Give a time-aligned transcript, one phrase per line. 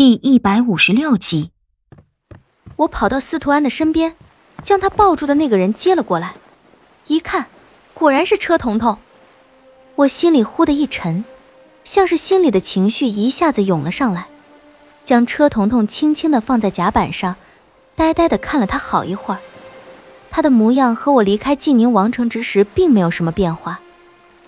[0.00, 1.50] 第一百五十六集，
[2.76, 4.16] 我跑到司徒安的身边，
[4.62, 6.32] 将他抱住的那个人接了过来。
[7.08, 7.48] 一看，
[7.92, 8.96] 果然是车彤彤。
[9.96, 11.22] 我心里忽的一沉，
[11.84, 14.28] 像是心里的情绪一下子涌了上来，
[15.04, 17.36] 将车彤彤轻轻的放在甲板上，
[17.94, 19.40] 呆呆的看了他好一会儿。
[20.30, 23.80] 他的模样和我离开晋宁王城之时并没有什么变化，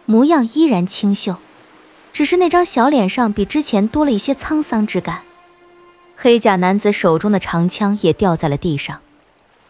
[0.06, 1.36] 模样依然清秀，
[2.10, 5.24] 只是那张小脸上比之前多了一些沧桑之感。
[6.24, 9.00] 黑甲男子手中的长枪也掉在了地上，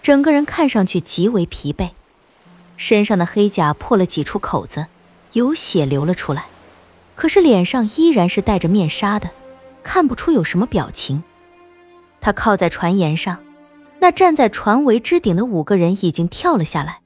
[0.03, 1.93] 整个人看上去极为疲惫，
[2.77, 4.89] 身上的黑甲破了几处口子，
[5.33, 6.45] 有血流了出来，
[7.15, 9.31] 可是脸上依然是戴着面纱的，
[9.83, 11.25] 看不出有什么表情。
[12.21, 13.43] 他靠在船沿上，
[14.01, 17.01] 那站在船桅之顶的五个人已经跳了下来，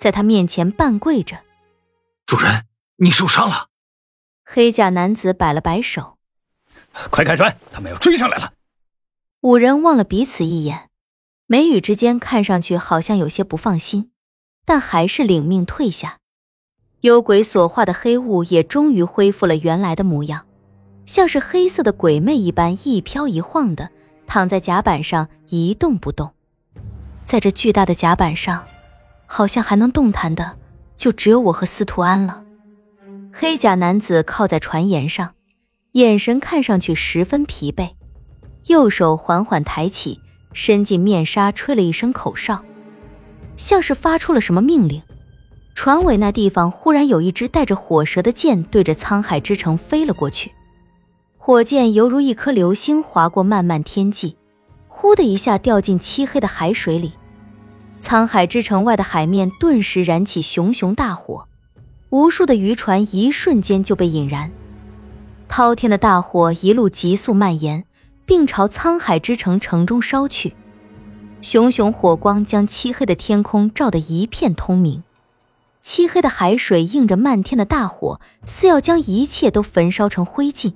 [0.00, 1.36] 在他面前半跪着
[2.26, 2.64] ：“主人，
[2.96, 3.68] 你受伤了。”
[4.44, 6.18] 黑甲男子摆了摆手
[7.08, 8.52] ：“快开船，他们要追上来了。”
[9.42, 10.90] 五人望了彼此一眼，
[11.46, 14.10] 眉宇之间看上去好像有些不放心，
[14.66, 16.18] 但还是领命退下。
[17.00, 20.44] 幽鬼所化的黑雾也终于恢复了原来的模样，
[21.06, 23.88] 像是黑色的鬼魅一般一飘一晃的
[24.26, 26.34] 躺在甲板上一动不动。
[27.24, 28.66] 在这巨大的甲板上，
[29.24, 30.58] 好像还能动弹的
[30.98, 32.44] 就只有我和司徒安了。
[33.32, 35.34] 黑甲男子靠在船沿上，
[35.92, 37.92] 眼神看上去十分疲惫。
[38.70, 40.20] 右手缓缓抬起，
[40.52, 42.64] 伸进面纱，吹了一声口哨，
[43.56, 45.02] 像是发出了什么命令。
[45.74, 50.52] 船尾那地方忽然有一支带着火舌的箭对着沧海之城飞了过去，
[51.36, 54.36] 火箭犹如一颗流星划过漫漫天际，
[54.86, 57.14] 呼的一下掉进漆黑的海水里。
[58.00, 61.48] 沧海之城外的海面顿时燃起熊熊大火，
[62.10, 64.52] 无数的渔船一瞬间就被引燃。
[65.48, 67.84] 滔天的大火一路急速蔓延。
[68.30, 70.54] 并朝沧海之城城中烧去，
[71.42, 75.02] 熊熊火光将漆黑的天空照得一片通明，
[75.82, 80.74] 漆黑的海水映着漫天的大火，似要将一切都焚烧成灰烬。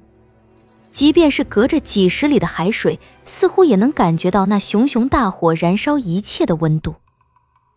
[0.91, 6.97] 即便是隔着几十里的海水，似乎也能感觉到那熊熊大火燃烧一切的温度。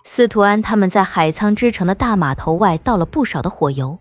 [0.04, 4.00] 司徒安他们在海沧之城的大码头外倒了不少的火油，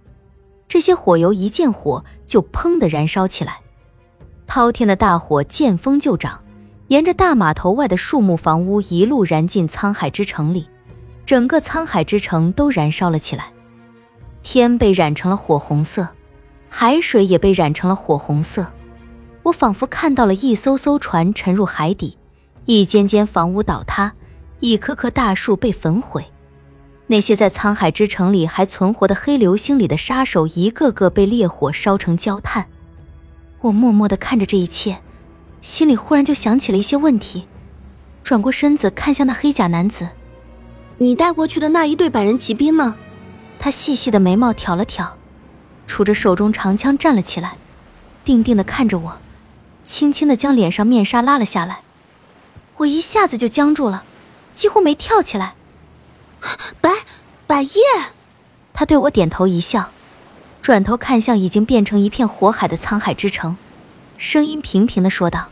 [0.66, 3.60] 这些火油一见火就砰的燃烧起来。
[4.46, 6.40] 滔天的大火见风就长，
[6.88, 10.68] 沿着大码头外的树木房屋一路燃进沧海之城里，
[11.26, 13.52] 整个沧海之城都燃烧了起来。
[14.42, 16.08] 天被染成了火红色，
[16.68, 18.72] 海水也被染成了火红色。
[19.42, 22.16] 我仿佛看到了一艘艘船沉入海底，
[22.64, 24.12] 一间间房屋倒塌，
[24.60, 26.24] 一棵棵大树被焚毁。
[27.08, 32.66] 那些在沧海之城里还存活的黑流星里的杀手，一个个被烈火烧成焦炭。
[33.62, 35.00] 我默默的看着这一切，
[35.62, 37.46] 心里忽然就想起了一些问题，
[38.22, 40.10] 转过身子看向那黑甲男子
[40.98, 42.96] ：“你带过去的那一队百人骑兵呢？”
[43.58, 45.16] 他细细的眉毛挑了挑，
[45.88, 47.56] 杵着手中长枪站了起来，
[48.24, 49.18] 定定的看着我，
[49.82, 51.80] 轻轻的将脸上面纱拉了下来。
[52.76, 54.04] 我一下子就僵住了，
[54.52, 55.54] 几乎没跳起来。
[56.80, 56.90] 白
[57.46, 57.80] 百叶，
[58.74, 59.90] 他对我点头一笑。
[60.66, 63.56] 转头看向已经变成一片火海的沧海之城，
[64.18, 65.46] 声音平平的说道：“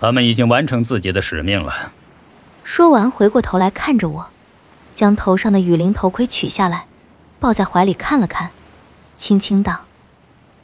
[0.00, 1.92] 他们已经完成自己的使命了。”
[2.64, 4.30] 说完，回过头来看着我，
[4.92, 6.86] 将头上的雨林头盔取下来，
[7.38, 8.50] 抱在怀里看了看，
[9.16, 9.84] 轻轻道：“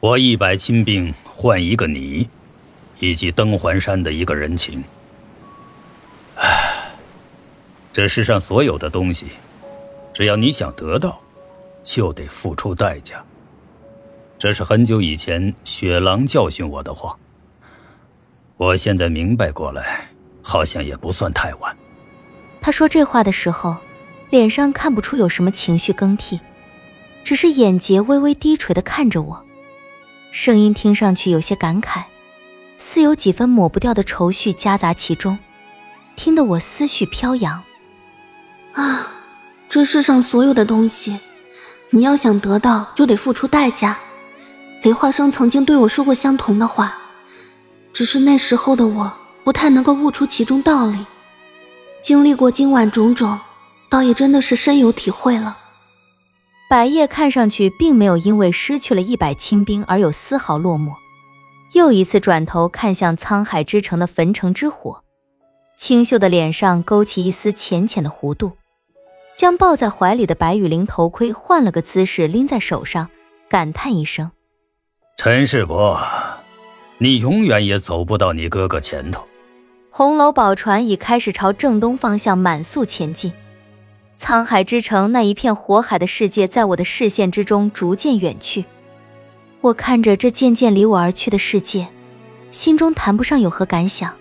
[0.00, 2.28] 我一百亲兵换一个你，
[2.98, 4.82] 以及登环山的一个人情。
[6.34, 6.90] 唉，
[7.92, 9.26] 这世上所有的东西，
[10.12, 11.20] 只要你想得到，
[11.84, 13.24] 就得付出代价。”
[14.40, 17.14] 这是很久以前雪狼教训我的话。
[18.56, 20.08] 我现在明白过来，
[20.40, 21.76] 好像也不算太晚。
[22.58, 23.76] 他说这话的时候，
[24.30, 26.40] 脸上看不出有什么情绪更替，
[27.22, 29.44] 只是眼睫微微低垂的看着我，
[30.32, 32.04] 声音听上去有些感慨，
[32.78, 35.38] 似有几分抹不掉的愁绪夹杂其中，
[36.16, 37.62] 听得我思绪飘扬。
[38.72, 39.06] 啊，
[39.68, 41.18] 这世上所有的东西，
[41.90, 43.98] 你要想得到，就得付出代价。
[44.82, 46.96] 雷化生曾经对我说过相同的话，
[47.92, 49.12] 只是那时候的我
[49.44, 51.04] 不太能够悟出其中道理。
[52.00, 53.38] 经历过今晚种种，
[53.90, 55.58] 倒也真的是深有体会了。
[56.70, 60.94] 百叶看上去并没有因为失去了一百亲兵而有丝毫落寞，
[61.74, 65.02] 又一次转头看向沧海之城的焚城之火，
[65.76, 68.52] 清秀的脸上勾起一丝浅浅的弧度，
[69.36, 73.10] 将抱在怀里的白羽翎头盔换了个姿势拎在手上，
[73.50, 74.30] 感叹一声。
[75.22, 76.00] 陈世伯，
[76.96, 79.22] 你永远也走不到你哥哥前头。
[79.90, 83.30] 红楼宝船已开始朝正东方向满速前进，
[84.18, 88.64] 沧海之城那一片火海的世界在我的视线之中逐渐远去。
[89.60, 91.88] 我看着这渐渐离我而去的世界，
[92.50, 94.16] 心中谈不上有何感想，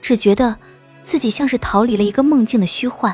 [0.00, 0.56] 只觉得
[1.02, 3.12] 自己像是逃离了一个梦境的虚幻。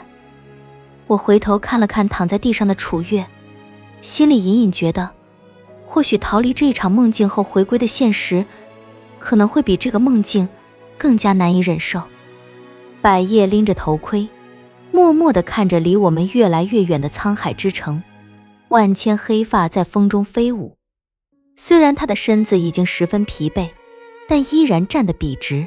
[1.06, 3.26] 我回头看了看躺在地上的楚月，
[4.02, 5.08] 心里隐隐觉得，
[5.88, 8.44] 或许逃离这一场梦境后回归的现实。
[9.18, 10.48] 可能会比这个梦境
[10.96, 12.00] 更加难以忍受。
[13.02, 14.28] 百叶拎着头盔，
[14.92, 18.00] 默默地看着离我们越来越远的沧海之城，
[18.68, 20.76] 万千黑发在风中飞舞。
[21.56, 23.70] 虽然他的身子已经十分疲惫，
[24.28, 25.66] 但依然站得笔直，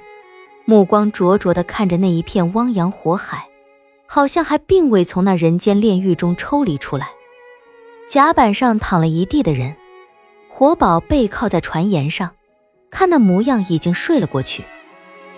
[0.64, 3.50] 目光灼灼地看着那一片汪洋火海，
[4.08, 7.10] 好像还并未从那人间炼狱中抽离出来。
[8.10, 9.76] 甲板上躺了一地的人，
[10.54, 12.30] 活宝背靠在船沿上。
[12.90, 14.66] 看那模样，已经睡了过去。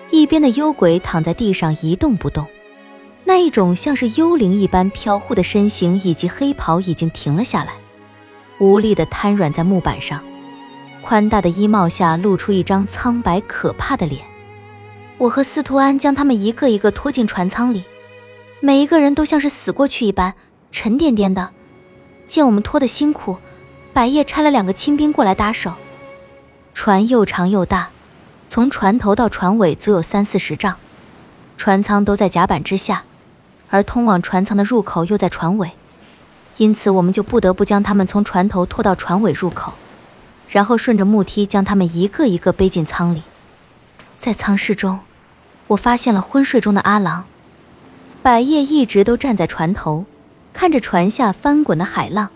[0.10, 2.48] 一边的幽鬼躺在地上一动不动，
[3.24, 7.74] 那一种像是幽灵一般飘忽的身形以及黑袍已经停了下来，
[8.58, 10.20] 无力地瘫软在木板上。
[11.04, 14.22] 宽大的衣帽下露出一张苍白可怕的脸。
[15.20, 17.84] 我和司徒安将他们一个一个拖进船舱里，
[18.62, 20.34] 每一个人都像是死过去一般，
[20.72, 21.52] 沉甸甸的。
[22.26, 23.38] 见我们拖得辛苦，
[23.94, 25.74] 百叶差了两个亲兵过来搭手。
[26.74, 27.90] 船又长又大，
[28.48, 30.78] 从船头到船尾足有三四十丈，
[31.58, 33.04] 船舱都在甲板之下，
[33.70, 35.74] 而通往船舱的入口又在船尾，
[36.58, 39.74] 因此我们就不得不将他们从船头拖到船尾入口，
[40.50, 43.22] 然后顺着木梯将他们一个一个背进舱里。
[44.18, 45.02] 在舱室中，
[45.68, 47.26] 我发现了昏睡中的阿郎，
[48.24, 50.06] 百叶一直都站在船头，
[50.52, 52.32] 看着船下翻滚的海浪。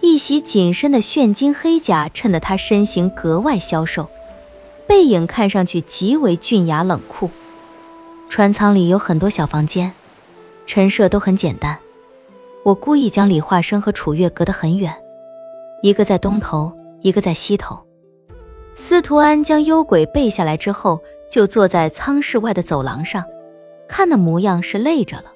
[0.00, 4.08] 一袭紧身的炫金黑甲衬得他身形格外消瘦，
[4.86, 7.30] 背影看上去极为俊雅冷酷。
[8.28, 9.92] 船舱里有很多小房间，
[10.66, 11.78] 陈设都很简单。
[12.62, 14.94] 我故意将李化生和楚月隔得很远，
[15.82, 16.72] 一个在东头，
[17.02, 17.78] 一个在西头。
[18.74, 21.00] 司徒安将幽鬼背下来之后，
[21.30, 23.24] 就坐在舱室外的走廊上，
[23.88, 25.32] 看那模样是累着了。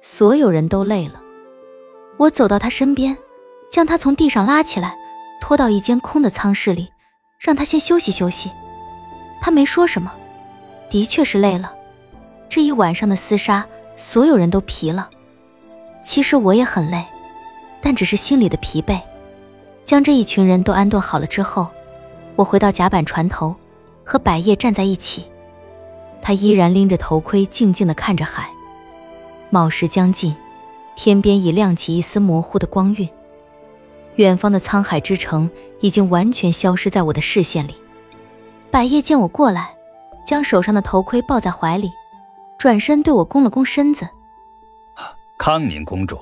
[0.00, 1.20] 所有人都累了。
[2.16, 3.16] 我走到他身边。
[3.74, 4.94] 将他从地上拉起来，
[5.40, 6.92] 拖到一间空的舱室里，
[7.40, 8.52] 让他先休息休息。
[9.40, 10.12] 他没说什么，
[10.88, 11.74] 的确是累了。
[12.48, 13.66] 这一晚上的厮杀，
[13.96, 15.10] 所有人都疲了。
[16.04, 17.04] 其实我也很累，
[17.80, 19.00] 但只是心里的疲惫。
[19.84, 21.66] 将这一群人都安顿好了之后，
[22.36, 23.56] 我回到甲板船头，
[24.04, 25.24] 和百叶站在一起。
[26.22, 28.48] 他依然拎着头盔，静静地看着海。
[29.50, 30.36] 卯时将近，
[30.94, 33.08] 天边已亮起一丝模糊的光晕。
[34.16, 35.50] 远方的沧海之城
[35.80, 37.74] 已经完全消失在我的视线里。
[38.70, 39.74] 百叶见我过来，
[40.26, 41.92] 将手上的头盔抱在怀里，
[42.58, 44.08] 转身对我躬了躬身子
[45.38, 46.18] ：“康宁公主，